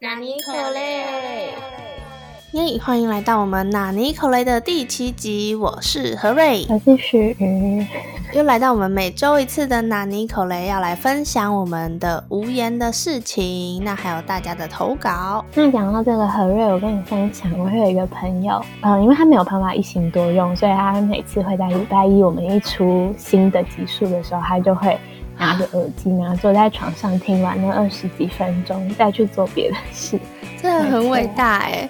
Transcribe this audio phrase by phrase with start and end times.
[0.00, 1.50] 纳尼可雷？
[2.52, 2.78] 耶！
[2.80, 7.84] 欢迎来到我们纳尼可雷的第七集，我是何瑞，我是许瑜，
[8.32, 15.44] 又来到我们每周一次的纳尼可雷，要来分享我们的无言的事情，那还有大家的投稿。
[15.52, 24.96] 那讲到这个何瑞，我跟你分享，我会有一个朋友，嗯，因为他没有办法一心多用，所以他每次会在礼拜一我们一出新的集数的时候，他就会。
[25.38, 30.18] 拿着耳机，然后坐在床上听完那二十几分钟，再去做别的事，
[30.60, 31.88] 真的很伟大哎！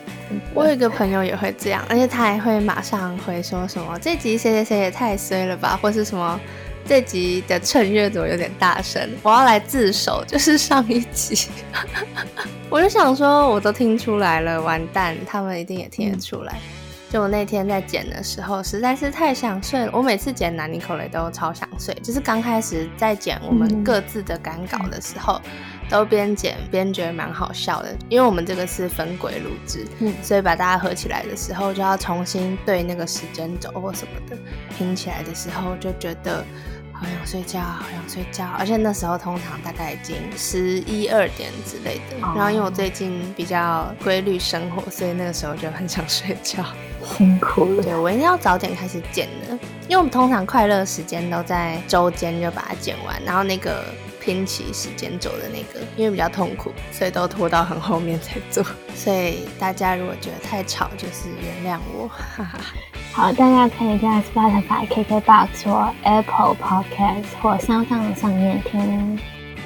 [0.54, 6.38] 我有一个朋友也会这样，而且他还会马上回说什么：“这集谁谁谁也太衰了吧，或是什么
[6.84, 9.08] 这集的衬乐怎么有点大声？
[9.22, 11.48] 我要来自首，就是上一集。
[12.70, 16.54] ”我就想说，我都听出来了，完蛋，他们一定也听得出来。
[17.10, 19.90] 就我那天在剪的时候，实在是太想睡了。
[19.94, 25.40] 我每次剪南尼口雷都超想睡，就是刚开始在剪我们各自的赶稿的时候，
[25.88, 27.96] 都边剪边觉得蛮好笑的。
[28.10, 29.86] 因为我们这个是分轨录制，
[30.22, 34.36] 所以把大家合起来的时候，就要重新对那个时间轴或什么的，
[34.76, 36.44] 拼起来的时候就觉得。
[37.00, 42.16] 好想睡觉，好想睡觉，而且那时候通常大概已经十一二点之类的。
[42.34, 46.64] 然后因为我最近比较规律生活，所以那个时候就很想睡觉，
[47.16, 47.82] 辛苦了。
[47.84, 49.56] 对我一定要早点开始剪的，
[49.88, 53.84] 因为我们通常快乐时间都在周间就把它剪完，然后那个
[54.28, 58.62] 拼起时间轴的那个，因为比较痛苦，所以都拖到很后面才做。
[58.94, 62.60] 所以大家如果觉得太吵，就是原谅我，哈哈。
[63.10, 69.18] 好，大家可以在 Spotify、KKBox 或 Apple Podcast 或香港上面听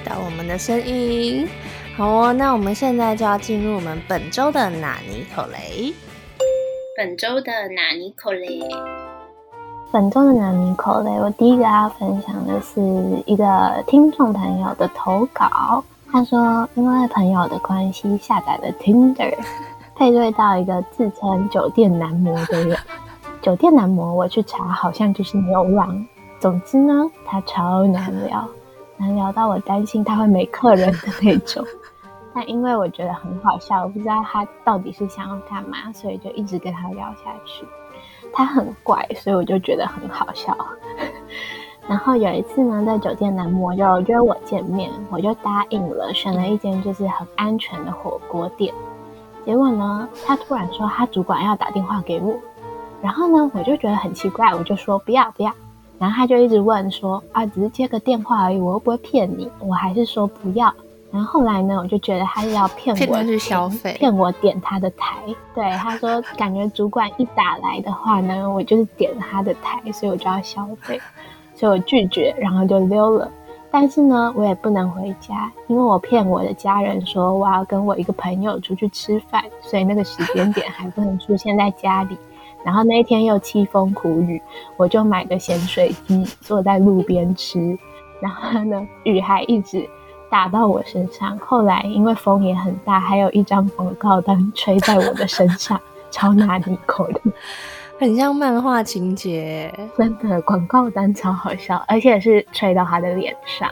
[0.04, 1.48] 到我们的声音。
[1.96, 5.92] 好哦，那我们现在就要进入我们本周的纳尼口雷。
[6.96, 8.60] 本周的纳尼口雷，
[9.92, 12.80] 本周的纳尼口雷，我第一个要分享的是
[13.26, 15.84] 一个听众朋友的投稿。
[16.10, 19.36] 他说，因为朋友的关系下载了 Tinder，
[19.94, 22.78] 配对到一个自称酒店男模的人。
[23.42, 26.02] 酒店男模，我去查，好像就是牛郎。
[26.40, 26.94] 总之呢，
[27.26, 28.48] 他超难聊，
[28.96, 31.62] 难聊到我担心他会没客人的那种。
[32.32, 37.66] 但因为我觉得很好笑，我不知道他到底是想要干嘛，所以就一直跟他聊下去。
[38.32, 40.56] 他很怪，所以我就觉得很好笑。
[41.88, 48.72] 然后有一次呢，在酒店男模就约我见面，我就答应了，选了一间就是很安全的火锅店。
[49.44, 52.34] 结果呢，他突然说他主管要打电话给我。
[53.02, 55.52] 然后呢，我就觉得很奇怪，我就说不要不要。
[55.98, 59.50] 然后他就一直问说啊，只是接个电话而已，我又不会骗你。
[59.58, 60.72] 我还是说不要。
[61.12, 65.18] 然后后来呢，我就觉得他是要骗我去消费，骗我点他的台。
[65.54, 70.98] 对，他说 感觉主管一打来的话呢，我就是点他的台，所以我就要消费。
[71.54, 73.30] 所以我拒绝，然后就溜了。
[73.70, 82.16] 但是呢，我也不能回家，因为我骗我的家人说我要跟我一个朋友出去吃饭，所以那个时间点还不能出现在家里。
[82.64, 84.40] 然后那一天又凄风苦雨，
[84.76, 87.78] 我就买个咸水鸡坐在路边吃。
[88.20, 89.88] 然后呢，雨还一直
[90.32, 91.36] 打到我身上。
[91.36, 95.78] 后来因为风也很大，还有一张广告单吹在我的身上，
[96.10, 97.20] 超拿你口的，
[98.00, 99.70] 很像漫画情节。
[99.94, 103.70] 真的，广告单超好笑，而且是吹到他的脸上。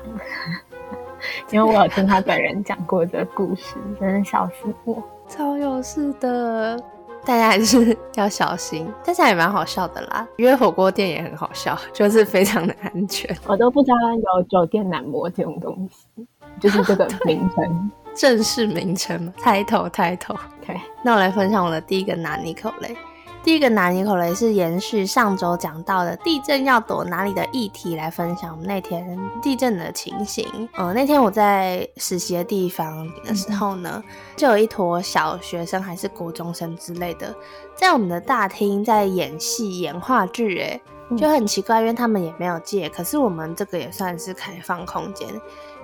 [1.50, 6.78] 因为我有听他本人讲过这个故事，真的笑死我，超有事的。
[7.24, 10.26] 大家还是要小心，但是也蛮好笑的啦。
[10.36, 13.34] 约火锅店也很好笑，就是非常的安全。
[13.46, 13.96] 我都不知道
[14.36, 16.26] 有酒店男模这种东西，
[16.60, 20.36] 就是这个名称，正式名称，title，title。
[20.66, 22.96] 对，那我来分享我的第一个拿尼口雷。
[23.42, 30.46] 第一个拿尼可雷是延续上周讲到的地震要躲哪里的议题来分享我们那天地震的情形。
[30.74, 34.02] 呃，那天我在实习的地方的时候呢，
[34.36, 37.34] 就有一坨小学生还是国中生之类的，
[37.74, 40.80] 在我们的大厅在演戏演话剧，哎，
[41.16, 45.28] 就很奇怪，因为他们也没有借，可是我们这个也算是开放空间。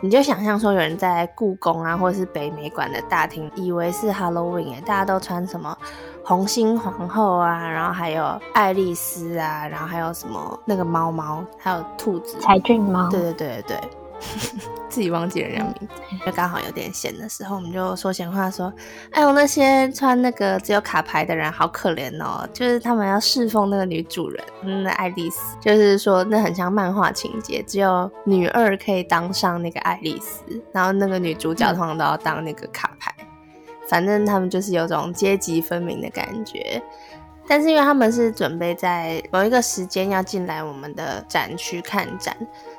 [0.01, 5.77] 你就想象说有人在故宫啊，或者是北美馆的大厅，以为是 Halloween 哎，大家都穿什么
[6.23, 13.81] 红心皇后啊，然后还有爱丽丝啊，然后还有什么那个猫猫，还有兔子，柴郡猫，对对对对对。
[14.89, 15.89] 自己忘记了人名字，
[16.25, 18.73] 就刚好有点闲的时候，我们就说闲话，说
[19.13, 24.43] ：“哎呦，那些穿那个只有卡牌的人好可怜哦，就是他们要侍奉那个女主人，
[24.83, 30.43] 那爱丽丝，就是说那很像漫画情节，只有女二可以当上那个爱丽丝，
[30.73, 33.15] 然后那个女主角通常都要当那个卡牌，
[33.91, 36.83] 反正他们就是有种阶级分明的感觉。
[37.49, 42.35] 但是因为他们是准备在某一个时间要进来我们的展区看展。”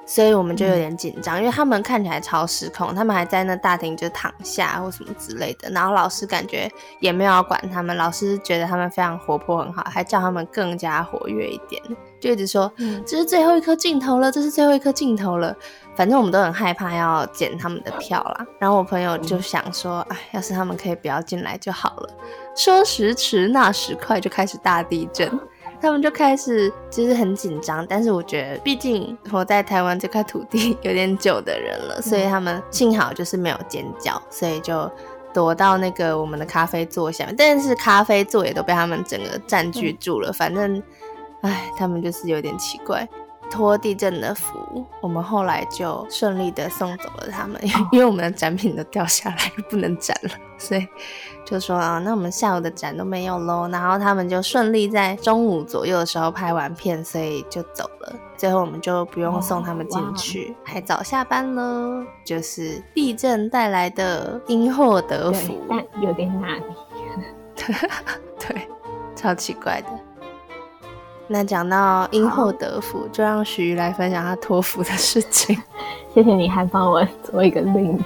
[0.09, 6.71] 所以我们就有点紧张，因为他们看起来超失控，他们还在那大厅就躺下或什么之类的，然后老师感觉
[7.01, 11.83] 也没有要管他们，老师觉得他们非常活泼很好，还叫他们更加活跃一点，
[12.21, 15.54] 就一直说嗯这是最后一颗镜头了，这是最后一颗镜头了，
[15.98, 18.48] 反正我们都很害怕要捡他们的票啦。
[18.60, 22.10] 然后我朋友就想说，哎，要是他们可以不要进来就好了。
[22.56, 25.30] 说时迟，那时快，就开始大地震。
[25.79, 34.89] 他们就开始其实很紧张，但是我觉得，毕竟活在台湾这块土地有点久的人了，所以他们幸好就是没有尖叫，所以就
[35.33, 37.35] 躲到那个我们的咖啡座下面。
[37.38, 40.33] 但是咖啡座也都被他们整个占据住了。
[40.33, 40.81] 反正，
[41.41, 43.07] 唉，他们就是有点奇怪。
[43.49, 47.59] 托地震的福，我们后来就顺利的送走了他们，
[47.91, 50.88] 因为我们的展品都掉下来不能展了，所以
[51.45, 53.67] 就说啊，那我们下午的展都没有喽。
[53.69, 58.15] 然后他们就顺利在中午左右的时候拍完片，所以就走了。
[58.35, 62.05] 最后我们就不用送他们进去，还早下班了。
[62.23, 66.61] 就是地震带来的因祸得福，但有点难，
[68.38, 68.67] 对，
[69.15, 70.06] 超奇怪的。
[71.27, 75.56] 那讲到因祸得福，就让徐来分享他托福的事情。
[76.15, 78.00] 谢谢你还帮我做一个 link。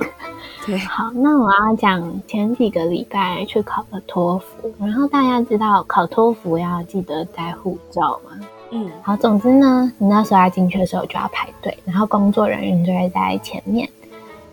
[0.65, 8.31] 对，好，那我要讲前几个礼拜去考了托福，然后大家知道考托福要记得带护照吗？
[8.71, 13.89] 嗯，好，总之呢，你那时候要进去的时候就要排队，然后工作人员就会在前面，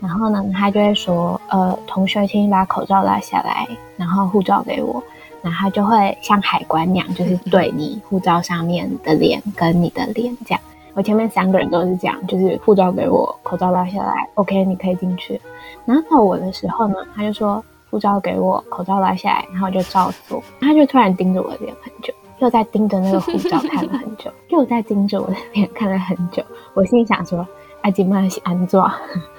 [0.00, 3.66] 然后呢，他就会说，呃，同学，请你把口罩拉下来，
[3.96, 5.02] 然后护照给我。
[5.48, 10.60] 然后就会像海关那样，就是对你护照上面的脸跟你的脸这样。
[10.92, 15.40] 我前面三个人都是这样，就是护照给我，口罩拉下来，OK，你可以进去。
[15.86, 20.42] 然后到我的时候呢，他就说护照给我，口罩拉下来，然后就照做。
[20.60, 26.42] 他就突然盯着我的脸很久，又在盯着那个护照看了很久， 又在盯着我的脸看了很久。
[26.74, 27.46] 我心里想说，
[27.82, 28.90] 阿吉玛是安坐，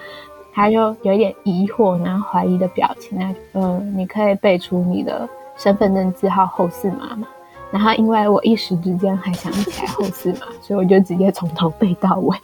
[0.54, 3.18] 他就有一点疑惑，然后怀疑的表情。
[3.20, 5.28] 那嗯，你可以背出你的。
[5.60, 7.28] 身份证字号后四码嘛，
[7.70, 12.38] 然后因为我一时之间还想不起来后四码， 所以我就直接从头背到尾。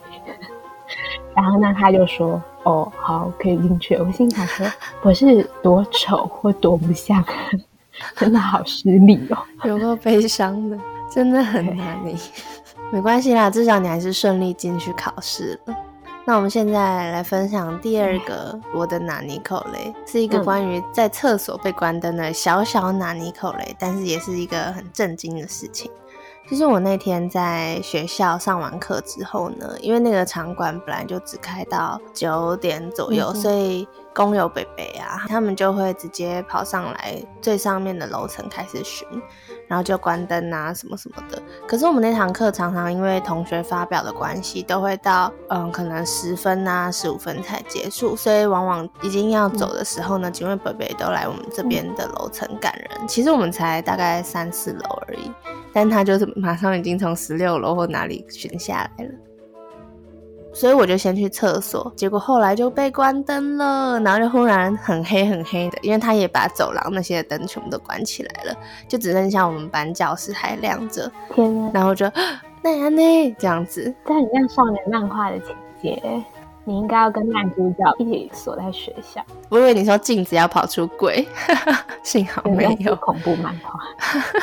[1.34, 4.66] 然后呢，他就说：“哦，好，可以进去。”我心想说
[5.02, 7.24] ：“我是多丑或多不像，
[8.18, 10.78] 真的好失礼哦，有个悲伤的，
[11.10, 12.18] 真的很难你
[12.92, 15.76] 没关系啦，至少你还是顺利进去考试了。”
[16.28, 25.92] 那我们现在来分享第二个我的纳尼口雷，是一个关于在厕所被关灯的小小纳尼口雷，但是也是一个很震惊的事情。
[26.50, 39.08] 就是我那天在学校上完课之后呢，因为那个场馆本来就只开到九点左右，所以工友北北啊，他们就会直接跑上来最上面的楼层开始巡。
[39.68, 41.42] 然后就关灯啊，什么什么的。
[41.68, 53.08] 可是我们那堂课常常因为同学发表的关系，都会到嗯，可能十分啊、十五分才结束，所以往往已经要走的时候呢，几位伯伯都来我们这边的楼层赶人。
[53.08, 55.32] 其实我们才大概三四楼而已，
[55.74, 59.12] 但他就是马上已经从十六楼或哪里巡下来了。
[60.56, 68.56] 所以我就先去厕所，结果后来就被关灯了，然后就忽然很黑很黑的，因为他也把走廊那些灯全部都关起来了，
[68.88, 71.12] 就只剩下我们班教室还亮着。
[71.34, 71.72] 天哪！
[71.74, 72.10] 然后就
[72.64, 76.02] 那样呢，这样子，这很像少年漫画的情节。
[76.68, 79.22] 你应该要跟男主角一起锁在学校。
[79.50, 81.28] 我以为你说镜子要跑出轨，
[82.02, 83.80] 幸好没有恐怖漫画。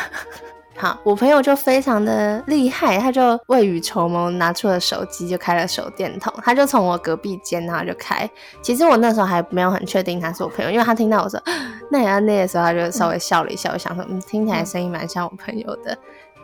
[0.82, 8.28] 好，我朋友就非常的厉害，他就未雨绸缪，拿出了手机就开了手电筒，他就从我隔壁间然后就开。
[8.60, 11.40] 其实我那时候还没有很确定他是我朋友，因为他听到我说
[11.88, 15.96] 那也要那的时候，他就稍微笑了一下，我想说嗯，听起来声音蛮像我朋友的，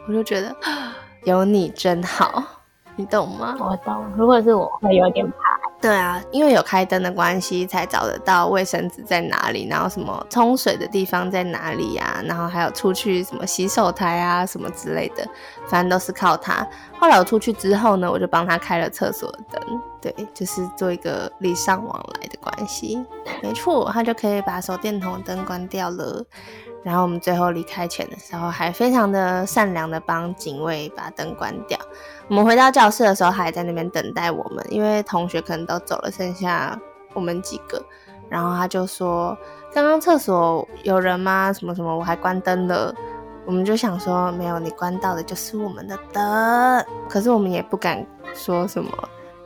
[0.06, 0.54] 我就觉得
[1.26, 2.40] 有你真好，
[2.94, 3.56] 你懂吗？
[3.58, 5.57] 我懂，如果是我会有点怕。
[5.80, 15.24] 对啊，因为有开灯的关系，才找得到卫生纸在哪里，然后什么冲水的地方在哪里呀，然后还有出去什么洗手台啊什么之类的，
[15.68, 16.66] 反正都是靠他。
[16.98, 22.98] 后来我出去之后呢，我就帮他开了厕所的灯，对，就是做一个礼尚往来的关系。
[23.40, 26.24] 没错，他就可以把手电筒灯关掉了。
[26.84, 31.78] 然后我们最后离开前的时候，还非常的善良的帮警卫把灯关掉。
[32.28, 36.78] 我们回到教室的时候，还在那边等待我们，因为同学可能都走了，剩下
[37.14, 37.82] 我们几个。
[38.28, 39.36] 然后他就说
[39.72, 41.50] ：“刚刚厕所有人吗？
[41.52, 41.96] 什么什么？
[41.96, 42.94] 我还关灯了。”
[43.46, 48.90] 我们就想说：“没有，你关到的就是我们的灯。”可是我们也不敢说什么。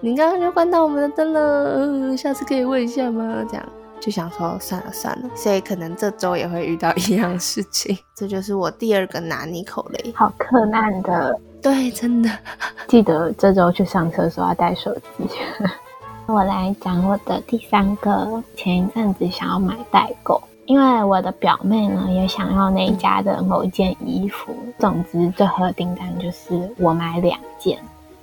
[0.00, 3.44] 你刚刚就关到我们的灯了，下次可以问一下吗？
[3.48, 3.64] 这样。
[4.00, 7.96] 就想说算了算了，所以可能这周也会遇到一样事情。
[8.16, 12.28] 这就是我第二个拿你口雷，好困难的对，真的。
[12.88, 15.28] 记得这周去上厕所要带手机。
[16.26, 24.52] 我来讲我的第三个，前一阵子想要买代购，因为我的表妹呢也想要那一家的某一件衣服。
[24.78, 27.78] 总之，最后的订单就是我买两件，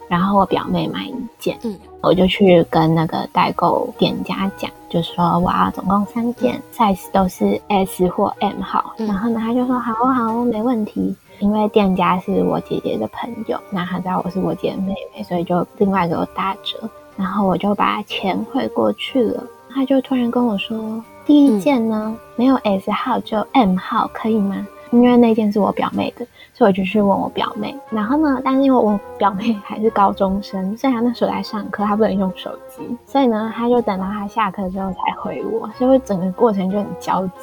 [0.07, 1.57] 然后我表妹买一件。
[1.63, 8.93] 嗯，我就去跟那个代购店家讲，就说我要总共三件，size 都是 S 或 M 号。
[8.97, 11.15] 然后呢，他就说好好，没问题。
[11.39, 16.77] 因为店家是我姐姐的朋友，那他知道我是我姐的妹妹，所以就另外给我打折。
[17.15, 19.43] 然后我就把钱汇过去了，
[19.73, 27.75] 他就突然跟我说：“第一件呢没有 S 号，就 M 号，可以吗？”因为那件是我表妹的，所以我就去问我表妹。
[27.91, 37.33] 然后呢，但是因为我表妹 还是高中生，所以她那时候在上课，她不能用手机，所以呢，她就等到她下课之后才回我，所以整个过程就很焦急，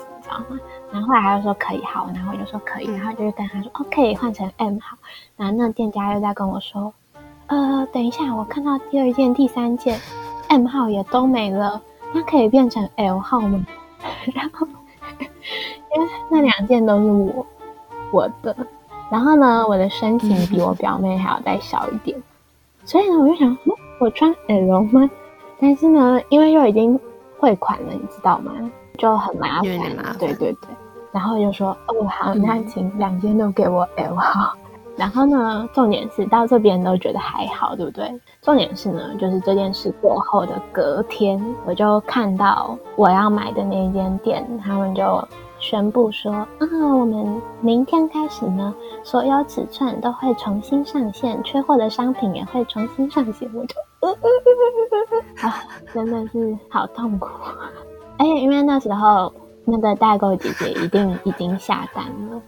[0.93, 4.97] 然后后来他就说可以好，然后我就说可以，然后就跟他说 OK 换成 M 号，
[5.37, 6.93] 然后那店家又在跟我说。
[7.49, 10.01] 呃，等一下，我看到第二件、第三件
[10.49, 11.81] ，M 号也都没了，
[12.13, 13.65] 那可以变成 L 号吗？
[14.35, 14.67] 然后，
[15.95, 17.47] 因为那两件都是我
[18.11, 18.57] 我的，
[19.13, 22.21] 然后呢，我的身形比我表妹还要再小一点，
[22.85, 23.57] 所以呢，我就想，
[24.01, 25.09] 我穿 L 吗？
[25.61, 26.99] 但是呢，因为又已经
[27.39, 28.53] 汇款了，你知道吗？
[28.97, 29.65] 就很麻烦，
[30.19, 30.69] 对对对。
[31.13, 34.55] 然后就说，哦好，那请两件都给我 L 号。
[34.97, 38.11] 然后呢，重点是到这边都觉得还好，对不对？
[38.41, 45.23] 重点是呢，就是这件事过后的隔天，我就看到我要买的那间店，他们就
[45.59, 46.49] 宣布说啊，
[46.99, 53.51] 我们明天开始呢，所有尺寸都会重新上线，缺货的商品也会重新上线。
[53.53, 53.75] 我就，
[55.47, 55.61] 啊，
[55.93, 57.29] 真的是好痛苦。
[58.19, 59.33] 而且因为那时候
[59.65, 62.41] 那个代购姐姐一定已经下单了。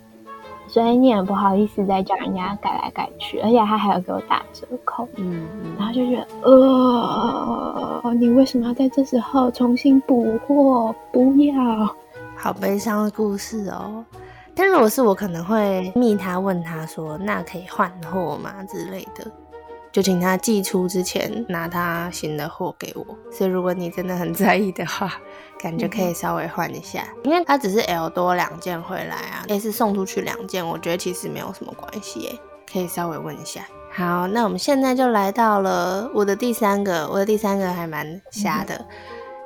[0.66, 5.46] 所以你也不好意思再叫人家改来改去，而且他还要给我打折扣，嗯，
[5.78, 10.94] 然后就觉得，呃，你为什么要在这时候重新补货？
[11.10, 11.88] 不要，
[12.37, 14.04] 好悲伤的故事哦。
[14.54, 19.25] 但如果是我，可能会密他问他说，那可以换货吗之类的。
[19.90, 25.12] 就请他寄出之前拿他新的货给我，所以如果你真的很在意的话，
[25.59, 32.38] 感觉可以稍微换一下，因为他只是 L 多两件回来啊，S 送出去两件，我觉得其实没有什么关系耶，
[32.71, 33.66] 可以稍微问一下。
[33.90, 38.87] 好，那我们现在就来到了我的第三个，我的第三个还蛮瞎的，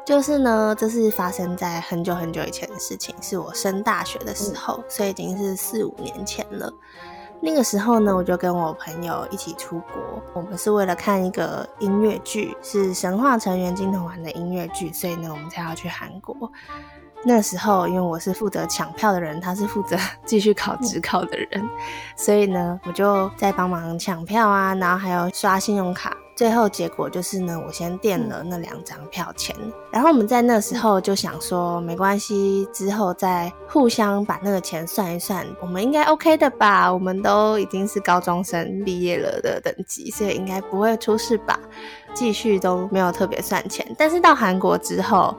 [0.04, 6.70] 就是呢，这是发生在很久很久以前的事情，是我升大学的时候，所以已经是四五年前了。
[7.44, 16.36] 那个时候呢，我就跟我朋友一起出国，我们是为了看一个音乐剧，是神话成员金童丸的音乐剧，所以呢，我们才要去韩国。
[17.24, 21.68] 那时候，因为我是负责抢票的人，他是负责 继续考职考的人，
[22.14, 26.16] 所以呢，我就在帮忙抢票啊，然后还有刷信用卡。
[26.42, 29.54] 最后结果就是呢，我先垫了那两张票钱，
[29.92, 36.92] 然后我们在那时候就想说，没关系，之后再互相把那个钱算一算，我们应该 OK 的吧？
[36.92, 41.56] 我们都已经是高中生毕业了的等级，所以应该不会出事吧？
[42.12, 45.32] 继续都没有特别算钱，但是到韩国之后，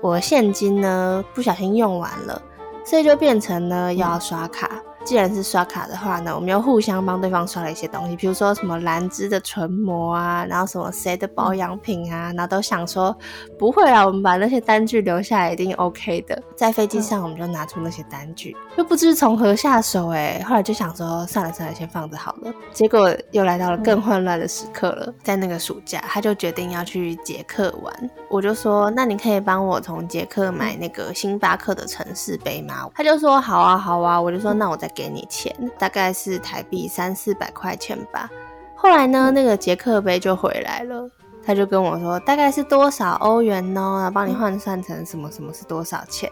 [0.00, 2.40] 我现金呢不小心用完了，
[2.84, 4.80] 所以就变成呢要刷卡。
[5.04, 13.14] 既然是刷卡的话呢，我们又互相帮对方刷了一些东西，比如说什么兰芝的唇膜啊，然后什么谁的保养品啊，然后都想说
[13.58, 16.42] 不会啊，我们把那些单据留下来一定 OK 的。
[16.56, 20.42] 在飞机上我们就拿出那些单据，又不知从何下手哎。
[20.48, 22.50] 后来就想说算了算了，先放着好了。
[22.72, 32.88] 结果又来到了更混乱的时刻了，在那个暑假，他就决定要去捷克玩，我就说那你可以帮我从捷克买那个星巴克的城市杯吗？
[32.94, 34.90] 他就说好啊好啊，我就说那我再。
[34.94, 38.30] 给你钱，大概是台币三四百块钱吧。
[38.76, 41.08] 后来呢，那个杰克杯就回来了，
[41.44, 43.80] 他就跟我说大概是多少欧元呢？
[43.80, 46.30] 然后帮你换算成什么什么是多少钱。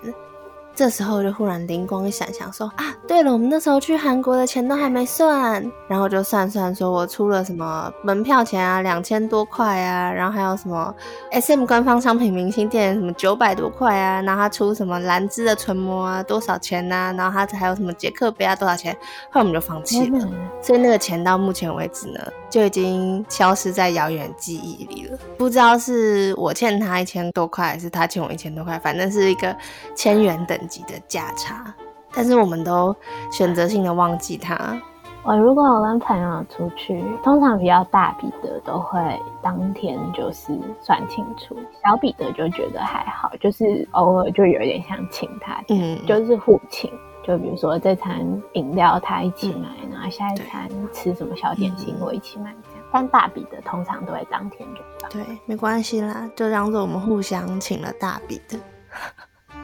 [0.75, 10.95] 这时候就忽然灵光一闪，想说啊，对了，我们那时候去韩国的钱都还没算，然后就算算，说我出了什么门票钱啊，两千多块啊，然后还有什么
[11.31, 17.15] S M 官方商品明星店什么九百多块啊，然后他出什么兰芝的唇膜啊，多少钱呐？
[17.19, 18.97] 然后他还有什么杰克杯啊，多少钱？
[19.31, 20.27] 后来我们就放弃了，
[20.63, 25.19] 所以那个钱到目前为止呢，就已经消失在遥远记忆里了。
[25.37, 29.55] 不知道是我欠他一千多块，还是他欠我一千多块，反正是一个
[29.95, 30.59] 千元等。
[30.67, 31.75] 级的价差，
[32.15, 32.95] 但是我们都
[33.31, 34.81] 选择性的忘记它。
[35.25, 38.99] 我如果我跟朋友出去，通常比较大笔的都会
[39.41, 46.93] 当天就是算清楚，小笔的就觉得还好，就是偶尔就有点想请他，嗯，就是互请。
[47.25, 48.19] 就比如说这餐
[48.55, 52.85] 饮料他一起买，然后下一餐吃什么小点心我一起买这样。
[52.93, 55.09] 但大笔的通常都会当天就到。
[55.09, 58.59] 对，没关系啦，就当做我们互相请了大笔的。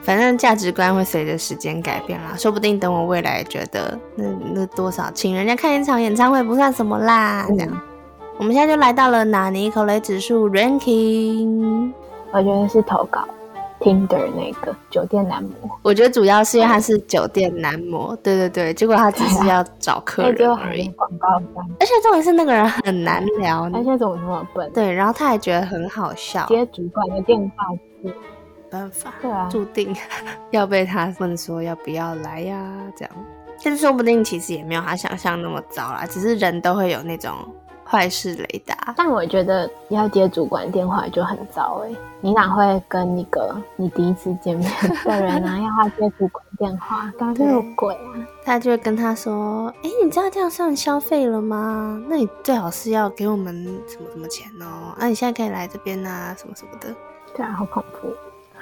[0.03, 4.25] 反正价值观会随着时间改变啦，说不定等我未来觉得那
[4.55, 7.81] 那多少请人家看一场演唱会不算什么啦，这样。
[8.39, 11.93] 我们现在就来到了纳尼口雷指数 ranking，
[12.33, 13.27] 我觉得是投稿
[13.81, 15.51] Tinder 那个酒店男模。
[15.83, 20.89] 我觉得主要是因为他是酒店男模，对对对，结果他只是要找客人而已。
[20.91, 24.71] 广告单，而且重点是那个人很难聊，而且怎么那么笨？
[24.73, 27.67] 对，然后他还觉得很好笑，接主管的电话
[28.03, 28.15] 是
[28.71, 29.95] 办法，对啊，注定
[30.51, 33.15] 要被他问说要不要来呀，这样。
[33.63, 37.35] 但是说不定其实也没有他想象那么糟啦，只是人都会有那种。
[37.91, 44.71] 坏事雷达，但我觉得要接主管电话就很糟哎，你哪会跟一个你第一次见面
[45.07, 48.13] 的人啊，要他接主管电话，搞这个鬼啊？
[48.45, 51.99] 他就会跟他说：“哎，你知道这样算消费了吗？
[52.11, 54.93] 那你最好是要给我们什么什么钱哦。
[54.99, 56.95] 啊，你现在可以来这边啊，什么什么的。”
[57.35, 58.09] 对啊，好恐怖。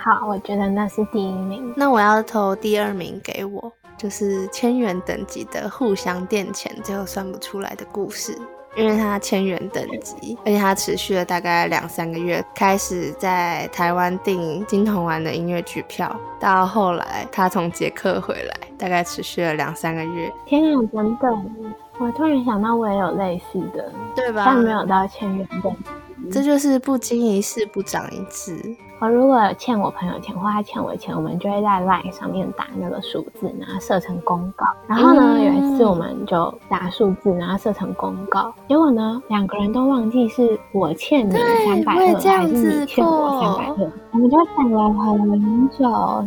[0.07, 1.75] 好，我觉得那是第一名。
[1.77, 8.39] 那我要投第二名给我，就是千元等级的互相垫钱，最后算不出来的故事。
[8.77, 20.33] 因为它千元等级，而且它持续了大概两三个月，开始在台湾订金童玩的音乐剧票，到后来他从捷克回来，大概持续了两三个月。
[20.45, 21.75] 天啊，等等！
[21.99, 24.45] 我突然想到，我也有类似的，对吧？
[24.45, 25.91] 但没有到千元等级。
[26.31, 28.77] 这就是不经一事不长一智。
[28.99, 34.65] 我如果欠我朋友钱，或他欠我钱，我们就会在 LINE 上面打那个数字，然后设成公告。
[34.87, 38.51] 然后呢，有一次我们就打数字，然后设成公告。
[38.67, 43.93] 结果呢，两个人都忘记是我欠你三百二，还是你欠我三百二。
[44.13, 45.85] 我们就想了很久，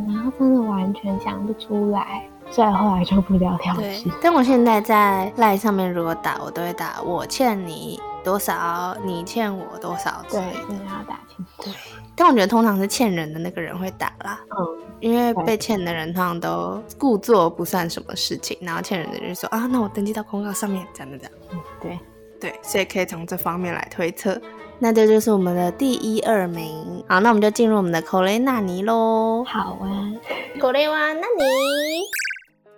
[0.07, 4.11] 然后真的完全想不出来，所以后来就不了了之。
[4.21, 10.23] 但我现在在 LINE 上面如果打，我都会打我欠你多少，你欠我多少。
[10.29, 11.63] 对，一定要打清楚。
[11.63, 11.73] 对。
[12.15, 21.99] 但我觉得通常是欠人的那个人会打啦，嗯，因为被欠的人通常都故作不算什么事情，然后欠人的人就说啊，那我登记到公告上面，这样的这样，嗯，对
[22.39, 24.37] 对，所以可以从这方面来推测，
[24.79, 30.11] 那这就是我们的第一二名，好，那我们就进入我们的口雷纳尼喽，好啊，
[30.59, 32.18] 口雷哇纳尼。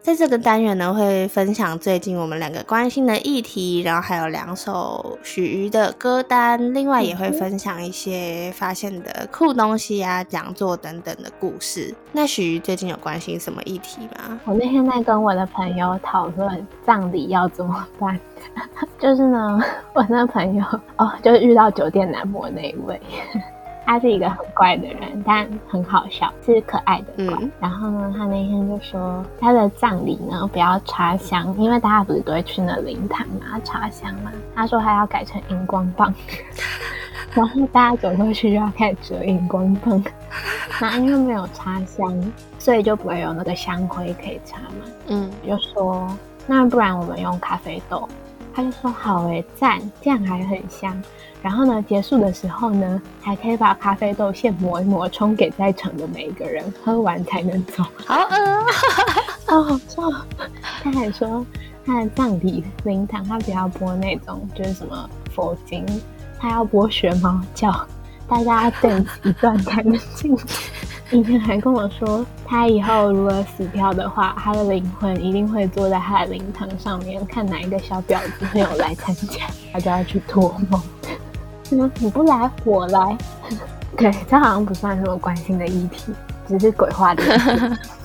[0.01, 11.93] 在这个单元呢，会分享最近我们两个关心的议题，然后还有两首许瑜的歌单，另外也会分享一些发现的酷东西啊、讲座等等的故事。
[12.11, 14.39] 那许瑜最近有关心什么议题吗？
[14.45, 18.19] 我那天在跟我的朋友讨论葬礼要怎么办，
[18.97, 19.61] 就是呢，
[19.93, 20.65] 我那朋友
[20.97, 22.99] 哦，就是遇到酒店男模那一位。
[23.85, 27.37] 他是一个很怪的人，但很好笑，是可爱的怪。
[27.59, 34.31] 然后呢，他那天就说他的葬礼呢不要插香，因为大家不是都会去那灵堂嘛插香嘛。
[34.55, 36.13] 他说他要改成荧光棒，
[37.33, 40.03] 然后大家走过去就要开始折荧光棒。
[40.79, 44.85] 那因为没有插香，所以就不会有那个香灰可以插嘛。
[45.07, 46.07] 嗯，就说
[46.47, 48.07] 那不然我们用咖啡豆。
[48.53, 51.01] 他就说好诶，赞，这样还很香。
[51.41, 57.83] 然后呢，结束的时候呢，还可以把咖啡豆先磨一磨，冲给在场的每一个人，喝完才能走。
[58.05, 58.65] 好饿，
[59.47, 60.03] 好好笑。
[60.83, 61.43] 他还说
[61.83, 65.83] 他的葬礼灵堂，他不要播那种就是什么佛经，
[66.37, 67.71] 他要播学猫叫，
[68.27, 70.37] 大家等一段才能进。
[71.11, 80.81] 以前还跟我说，他以后如果死掉的话，他的灵魂一定会坐在他的灵堂上面，看哪一个小婊子没有来参加，他就要去托梦。
[81.99, 83.17] 你不来，我来。
[83.97, 86.13] 对，这好像不算什么关心的议题，
[86.47, 87.23] 只是鬼话的。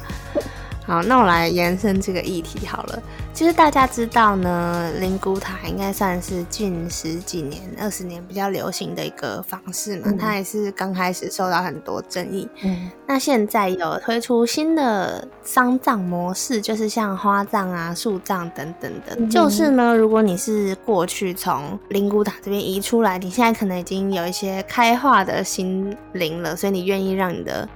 [0.87, 3.03] 好，那我来延伸这个议题好了。
[3.35, 10.13] 其实大家知道呢，灵骨塔应该算是近十几年、二十年比较流行的一个方式嘛。
[10.17, 12.49] 它也是刚开始受到很多争议。
[12.63, 19.27] 嗯，那现在有推出新的丧葬模式，就是像花葬啊、树葬等等的。
[19.27, 27.69] 就是呢，如果你是过去从灵骨塔这边移出来，你现在可能已经有一些开化的心灵了，所以你愿意让你的。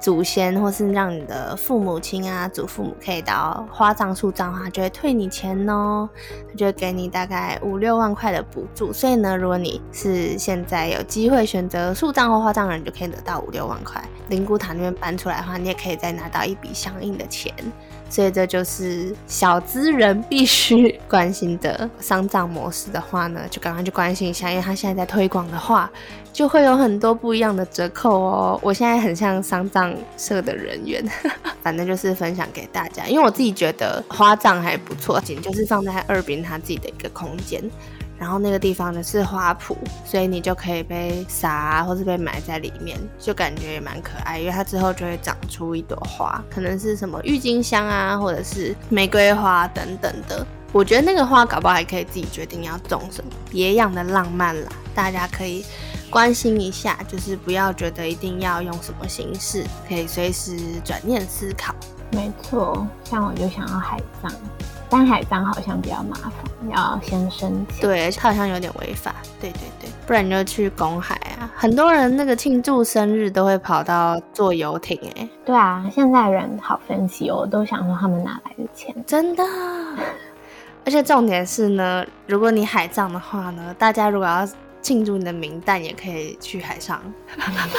[0.00, 6.08] 祖先，或是让你的父母亲啊、祖父母可以到花葬、树葬的话，就会退你钱哦，
[6.48, 8.92] 他就会给你大概五六万块的补助。
[8.92, 14.02] 所以呢，如果你是现在有机会选择树葬或花葬的人，就可以得到五六万块。
[14.28, 17.52] 灵骨塔那边搬出来的话，你也可以再拿到一笔相应的钱。
[18.10, 25.90] 所以这就是小资人必须关心的丧葬模式的话呢，就赶快去关心一下，因为他现在在推广的话。
[26.38, 28.60] 就会有很多不一样的折扣哦。
[28.62, 31.04] 我现在很像丧葬社的人员，
[31.64, 37.60] 反正就是分享给大家，因为我自己觉得花葬还不错，仅就是放在二斌他自己的一个空间。
[38.20, 39.74] 然后那个地方呢是花圃，
[40.04, 44.38] 所以你就可以被撒或是被埋在里面，就感觉也蛮可爱。
[44.38, 50.46] 因为它之后就会长出一朵花，可能是什么郁金香啊，或者是玫瑰花等等的。
[50.70, 55.64] 我觉得那个花搞不好还可以自己决定要种什么，别样的浪漫啦，大家可以
[56.10, 61.74] 关心一下，就是不要觉得一定要用什么形式，可以随时转念思考。
[62.12, 64.32] 没错，像我就想要海葬。
[64.90, 66.32] 但海葬好像比较麻烦，
[66.74, 67.82] 要先申请。
[67.82, 69.14] 对，它好像有点违法。
[69.38, 71.50] 对对对，不然你就去公海啊。
[71.54, 75.28] 很多人那个庆祝生日都会跑到坐游艇，哎。
[75.44, 78.94] 对啊，现在人好分析哦，我都想说他们哪来的钱？
[79.06, 79.44] 真的。
[80.86, 84.48] 而且重点是呢，如果你海葬的话呢，大家如果要
[84.88, 86.98] 庆祝你的名旦，也可以去海上。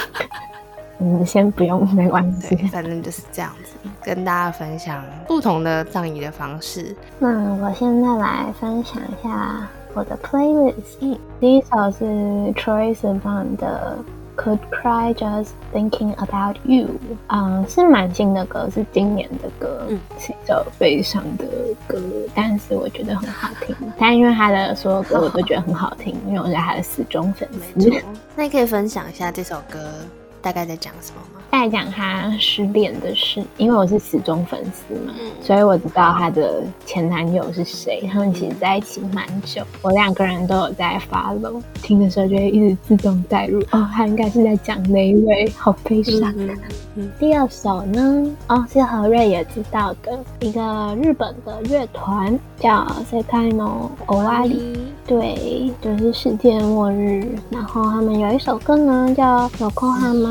[1.00, 2.54] 嗯，先不用，没关系。
[2.68, 3.72] 反正就是这样子，
[4.04, 6.94] 跟大家分享不同的葬仪的方式。
[7.18, 10.98] 那我现在来分享一下我的 playlist。
[11.00, 12.04] 嗯，第一首是
[12.54, 13.98] Troye Sivan 的
[14.40, 16.86] 《Could Cry Just Thinking About You》。
[17.28, 19.86] 嗯，是蛮新的歌，是今年的歌，
[20.18, 21.44] 是一首悲伤的
[21.86, 22.00] 歌，
[22.34, 23.76] 但是我觉得很好听。
[23.98, 28.02] 但因为他的所有歌我都觉得很好听，因为我是他的死忠粉丝。
[28.34, 29.78] 那你可以分享一下这首歌。
[30.42, 31.40] 大概在讲什么吗？
[31.50, 38.08] 在讲他失恋的事，因为我是死忠粉丝嘛，所以我知道他的前男友是谁。
[38.10, 43.60] 他们其实在一起蛮久，我两个人都有在 follow，听的时候就会一直自动带入。
[43.72, 45.52] 哦，他应该是在讲哪一位？
[45.56, 46.32] 好悲伤。
[47.18, 48.36] 第二首呢？
[48.48, 54.76] 哦，是何瑞也知道的一个日本的乐团叫 Sekino Owari，
[55.06, 57.26] 对，就是世界末日。
[57.50, 59.48] 然后他们有一首歌呢叫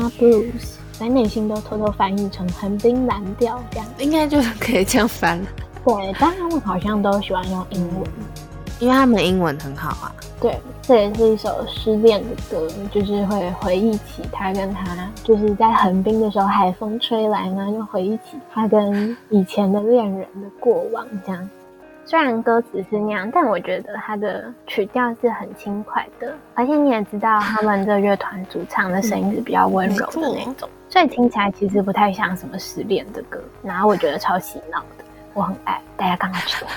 [0.08, 0.76] Blues。
[0.92, 5.46] 在内心都偷偷翻译成横滨蓝调这样，应该就可以这样翻了。
[5.82, 8.04] 对，但他们好像都喜欢用英文，
[8.78, 10.14] 因为他们的英文很好啊。
[10.38, 21.48] 对，这也是一首失恋的歌，就是会回忆起他跟他就是在横滨的时候，海风吹来呢，又回忆起他跟以前的恋人的过往这样。
[22.10, 36.70] 虽然歌词是那样，但我觉得它的曲调是很轻快的，而且你也知道，他们这乐团主唱的声音是比较温柔的那种，所以听起来其实不太像什么失恋的歌，然后我觉得超洗脑的，我很爱，大家刚刚知道。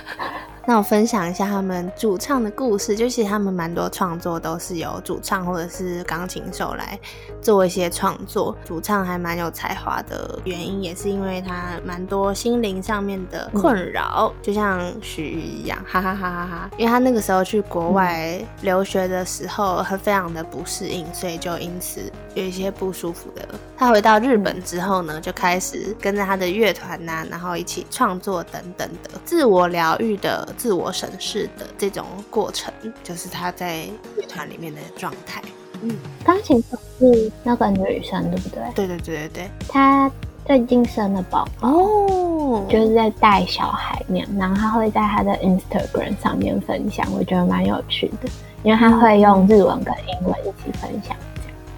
[0.66, 6.98] 那我分享一下他们主唱的故事，就其实他们蛮多创作都是由主唱或者是钢琴手来
[7.42, 8.56] 做一些创作。
[8.64, 16.70] 主唱还蛮有才华的原因，也是因为他蛮多心灵上面的困扰，就像徐玉一样，哈哈哈哈哈。
[16.78, 22.02] 因为他那个时候去国外留学的时候，他非常的不适应，所以就因此
[22.36, 23.46] 有一些不舒服的。
[23.76, 30.48] 他回到日本之后呢，就开始跟着他的乐团呐，然后一起创作等等的自我疗愈的。
[30.58, 33.86] 自我审视的这种过程，就是他在
[34.18, 35.42] 乐团里面的状态。
[35.82, 38.62] 嗯，钢琴手是那个女生，对不对？
[38.74, 39.50] 对对对对对。
[39.68, 40.10] 她
[40.46, 48.30] 最近生了宝宝，哦，就是在带小孩那样，然后她会在她的 Instagram 上面分享，我觉得蛮有趣的，
[48.64, 51.18] 因为她会用日文跟英文一起分享。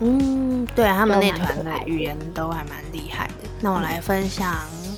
[0.01, 3.33] 嗯，对他们那团的语言都还蛮厉害的。
[3.61, 4.53] 那我来分享。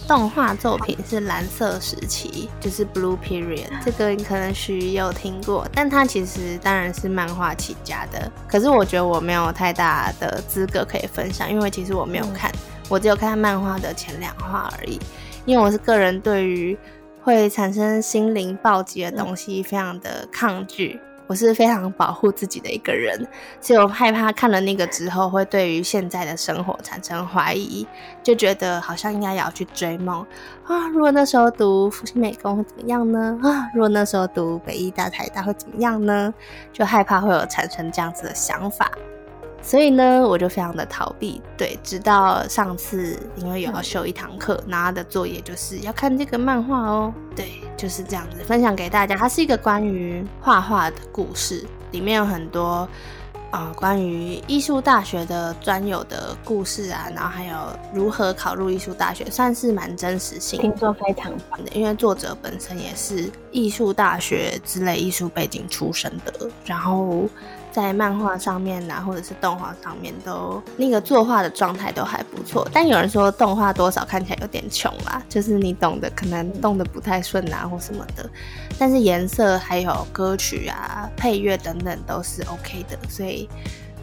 [0.08, 3.67] 动画作品是蓝色时期，就是 Blue Period。
[3.84, 8.32] 这个你可能许有听过，但它其实当然是漫画起家的。
[8.48, 12.50] 可是我觉得我没有太大的资格可以分享，因为其实我没有看，
[12.88, 14.98] 我只有看漫画的前两话而已。
[15.46, 16.78] 因为我是个人对于
[17.22, 20.98] 会产生心灵暴击的东西非常的抗拒。
[21.28, 23.28] 我是非常保护自己的一个人，
[23.60, 27.86] 所以我害怕看了那个之后会对于现在的生活产生怀疑，
[28.24, 30.26] 就觉得好像应该也要去追梦
[30.66, 30.88] 啊！
[30.88, 33.38] 如果那时候读复兴美工会怎么样呢？
[33.44, 36.34] 啊，如果那时候读北医大台大会怎么样呢？
[36.72, 38.90] 就害怕会有产生这样子的想法。
[39.67, 41.41] 所以呢，我就非常的逃避。
[41.58, 47.13] 对，直到上次，因为有要修一堂课，拿的作业就是要看这个漫画哦。
[47.36, 49.17] 对，就是这样子分享给大家。
[49.17, 52.88] 它是一个关于画画的故事，里面有很多
[53.51, 57.58] 啊关于艺术大学的专有的故事啊，然后还有
[57.93, 60.62] 如何考入艺术大学，算是蛮真实性。
[60.62, 67.25] 听说非常棒的，因为作者本身也是艺术大学之类艺术背景出身的，然后。
[67.82, 72.68] 在漫画上面呐，或者是动画上面，都那个作画的状态都还不错。
[72.74, 78.28] 但有人说动画多少看起来有点穷啦，就是你懂的，可能动的不太顺啊，或什么的。
[78.80, 83.48] 但是颜色还有歌曲啊、配乐等等都是 OK 的，所以。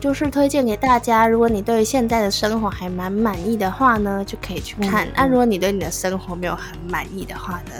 [0.00, 5.08] 就是推荐给大家，如果你对现在的生活还蛮满意的话呢，就可以去看。
[5.16, 7.72] 那、如果你对你的生活没有很满意的话呢，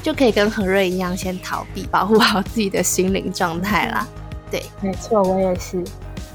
[0.00, 4.06] 就可以跟何瑞一样，先逃避，保护好自己的心灵状态啦。
[4.50, 5.82] 对，没错，我也是。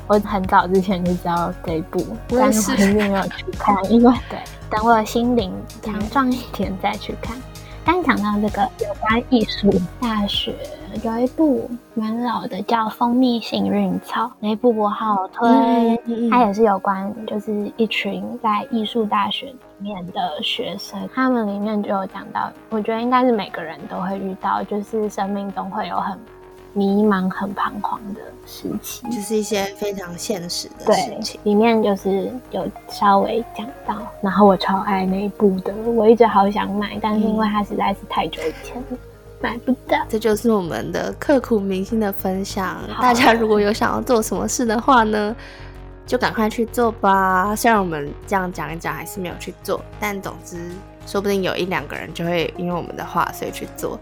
[0.07, 7.37] 我很早之前就知道这一部，但是我并没有去看，因为对，等我心灵强壮一点再去看。
[7.85, 10.55] 刚讲到这个有关艺术大学，
[11.03, 15.47] 有一部蛮老的叫《蜂蜜幸运草》，那部我好推，
[16.31, 26.17] 它也是有关，就是一群在艺术大学里面的学生，他们里面就有讲到，我觉得应该是每个人都会遇到，就是生命中会有很。
[26.73, 31.39] 迷茫、很彷徨的时期，就是一些非常现实的事情。
[31.43, 38.97] 里面就是有稍微讲到，然后我超爱那一部的，我一直好想买，但是因为它实在是太久以前了，
[39.41, 39.97] 买不到。
[40.07, 42.77] 这就是我们的刻苦铭心的分享。
[43.01, 45.35] 大家如果有想要做什么事的话呢，
[46.05, 47.55] 就赶快去做吧。
[47.55, 50.69] 虽然我们这样讲一讲，还是没有去做，但总之，
[51.05, 53.99] 说不定有一两个人就会因为我们的话，所以去做。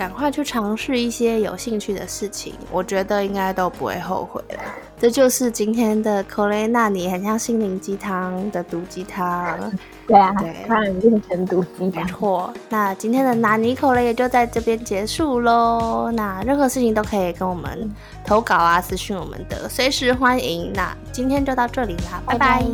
[0.00, 4.58] 赶快去尝试一些有兴趣的事情，我觉得应该都不会后悔了。
[4.98, 9.70] 这就是今天的 c o l e 那你很像心灵鸡汤的毒鸡汤。
[10.06, 12.02] 对啊，对，突然变成毒鸡汤。
[12.02, 16.10] 没错，那今天的纳尼口雷也就在这边结束喽。
[16.14, 20.72] 那任何事情都可以跟我们投稿啊，私讯我们的，随时欢迎。
[20.72, 22.64] 那今天就到这里啦，拜拜。